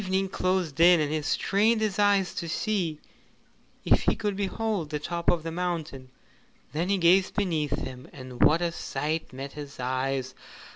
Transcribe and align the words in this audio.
Evening 0.03 0.29
closed 0.29 0.79
in, 0.79 0.99
and 0.99 1.11
he 1.11 1.21
strained 1.21 1.79
his 1.79 1.99
eyes 1.99 2.33
to 2.33 2.49
see 2.49 2.99
if 3.85 4.01
he 4.01 4.15
could 4.15 4.35
behold 4.35 4.89
the 4.89 4.97
top 4.97 5.29
of 5.29 5.43
the 5.43 5.51
mountain. 5.51 6.09
Then 6.73 6.89
he 6.89 6.97
gazed 6.97 7.35
beneath 7.35 7.77
him, 7.77 8.07
and 8.11 8.41
what 8.41 8.63
a 8.63 8.71
sight 8.71 9.31
met 9.31 9.51
his 9.51 9.79
eyes! 9.79 10.33